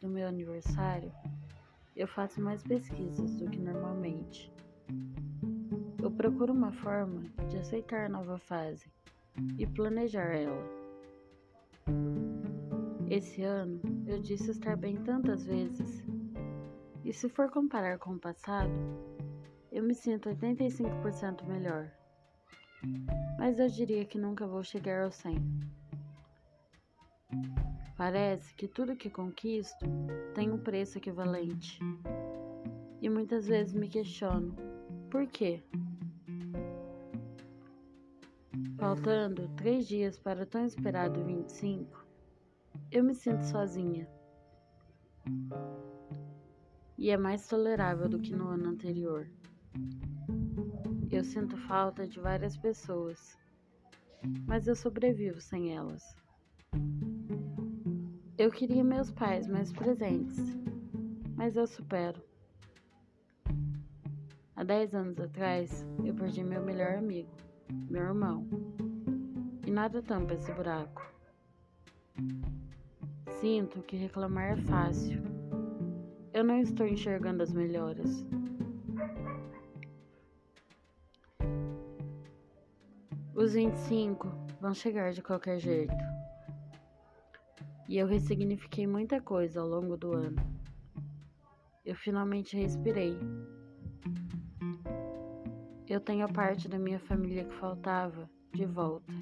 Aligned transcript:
do 0.00 0.08
meu 0.08 0.26
aniversário, 0.26 1.12
eu 1.94 2.08
faço 2.08 2.40
mais 2.40 2.64
pesquisas 2.64 3.36
do 3.36 3.48
que 3.48 3.60
normalmente. 3.60 4.52
Eu 6.02 6.10
procuro 6.10 6.52
uma 6.52 6.72
forma 6.72 7.22
de 7.48 7.58
aceitar 7.58 8.06
a 8.06 8.08
nova 8.08 8.38
fase 8.38 8.90
e 9.56 9.64
planejar 9.66 10.34
ela. 10.34 10.64
Esse 13.08 13.42
ano 13.42 13.80
eu 14.04 14.20
disse 14.20 14.50
estar 14.50 14.76
bem 14.76 14.96
tantas 14.96 15.46
vezes, 15.46 16.04
e 17.04 17.12
se 17.12 17.28
for 17.28 17.48
comparar 17.48 17.98
com 17.98 18.14
o 18.14 18.18
passado, 18.18 18.72
eu 19.70 19.84
me 19.84 19.94
sinto 19.94 20.28
85% 20.28 21.44
melhor. 21.46 21.88
Mas 23.38 23.60
eu 23.60 23.68
diria 23.68 24.04
que 24.04 24.18
nunca 24.18 24.44
vou 24.44 24.64
chegar 24.64 25.04
ao 25.04 25.12
100. 25.12 25.36
Parece 27.96 28.54
que 28.54 28.68
tudo 28.68 28.94
que 28.94 29.08
conquisto 29.08 29.86
tem 30.34 30.50
um 30.50 30.58
preço 30.58 30.98
equivalente. 30.98 31.80
E 33.00 33.08
muitas 33.08 33.46
vezes 33.46 33.72
me 33.72 33.88
questiono: 33.88 34.54
por 35.10 35.26
quê? 35.26 35.62
Faltando 38.78 39.48
três 39.56 39.88
dias 39.88 40.18
para 40.18 40.42
o 40.42 40.46
tão 40.46 40.66
esperado 40.66 41.24
25, 41.24 42.06
eu 42.92 43.02
me 43.02 43.14
sinto 43.14 43.44
sozinha. 43.44 44.06
E 46.98 47.10
é 47.10 47.16
mais 47.16 47.46
tolerável 47.46 48.10
do 48.10 48.18
que 48.18 48.36
no 48.36 48.48
ano 48.48 48.68
anterior. 48.68 49.26
Eu 51.10 51.24
sinto 51.24 51.56
falta 51.56 52.06
de 52.06 52.20
várias 52.20 52.58
pessoas, 52.58 53.38
mas 54.46 54.66
eu 54.66 54.76
sobrevivo 54.76 55.40
sem 55.40 55.74
elas. 55.74 56.14
Eu 58.38 58.50
queria 58.50 58.84
meus 58.84 59.10
pais 59.10 59.46
mais 59.46 59.72
presentes, 59.72 60.36
mas 61.34 61.56
eu 61.56 61.66
supero. 61.66 62.22
Há 64.54 64.62
10 64.62 64.94
anos 64.94 65.18
atrás, 65.18 65.86
eu 66.04 66.14
perdi 66.14 66.44
meu 66.44 66.62
melhor 66.62 66.96
amigo, 66.98 67.30
meu 67.88 68.02
irmão, 68.02 68.46
e 69.66 69.70
nada 69.70 70.02
tampa 70.02 70.34
esse 70.34 70.52
buraco. 70.52 71.10
Sinto 73.40 73.80
que 73.80 73.96
reclamar 73.96 74.52
é 74.52 74.56
fácil. 74.56 75.22
Eu 76.34 76.44
não 76.44 76.60
estou 76.60 76.86
enxergando 76.86 77.42
as 77.42 77.54
melhoras. 77.54 78.26
Os 83.34 83.54
25 83.54 84.28
vão 84.60 84.74
chegar 84.74 85.12
de 85.12 85.22
qualquer 85.22 85.58
jeito. 85.58 86.15
E 87.88 87.98
eu 87.98 88.06
ressignifiquei 88.06 88.86
muita 88.86 89.20
coisa 89.20 89.60
ao 89.60 89.68
longo 89.68 89.96
do 89.96 90.12
ano. 90.12 90.36
Eu 91.84 91.94
finalmente 91.94 92.56
respirei. 92.56 93.16
Eu 95.88 96.00
tenho 96.00 96.24
a 96.24 96.28
parte 96.28 96.68
da 96.68 96.80
minha 96.80 96.98
família 96.98 97.44
que 97.44 97.54
faltava 97.54 98.28
de 98.52 98.66
volta. 98.66 99.12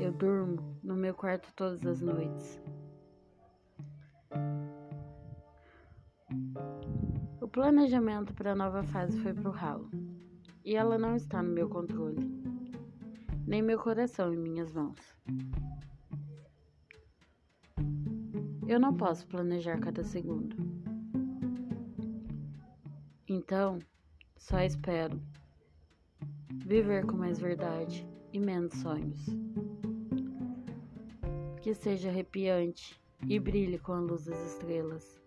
Eu 0.00 0.10
durmo 0.10 0.76
no 0.82 0.96
meu 0.96 1.14
quarto 1.14 1.52
todas 1.54 1.86
as 1.86 2.00
noites. 2.00 2.60
O 7.40 7.46
planejamento 7.46 8.34
para 8.34 8.52
a 8.52 8.56
nova 8.56 8.82
fase 8.82 9.20
foi 9.20 9.32
pro 9.32 9.50
ralo. 9.50 9.88
E 10.64 10.74
ela 10.74 10.98
não 10.98 11.14
está 11.14 11.42
no 11.42 11.50
meu 11.50 11.68
controle, 11.68 12.18
nem 13.46 13.62
meu 13.62 13.78
coração 13.78 14.32
em 14.32 14.36
minhas 14.36 14.72
mãos. 14.72 14.98
Eu 18.70 18.78
não 18.78 18.94
posso 18.94 19.26
planejar 19.26 19.80
cada 19.80 20.04
segundo. 20.04 20.54
Então, 23.28 23.80
só 24.36 24.60
espero 24.60 25.20
viver 26.64 27.04
com 27.04 27.16
mais 27.16 27.40
verdade 27.40 28.06
e 28.32 28.38
menos 28.38 28.72
sonhos. 28.74 29.26
Que 31.60 31.74
seja 31.74 32.10
arrepiante 32.10 32.96
e 33.26 33.40
brilhe 33.40 33.76
com 33.76 33.90
a 33.90 33.98
luz 33.98 34.26
das 34.26 34.52
estrelas. 34.52 35.20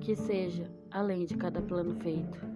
Que 0.00 0.16
seja 0.16 0.72
além 0.90 1.26
de 1.26 1.36
cada 1.36 1.60
plano 1.60 1.94
feito. 2.00 2.50